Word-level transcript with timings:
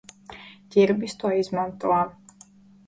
Ķirbis 0.75 1.15
to 1.21 1.35
izmanto. 1.43 1.95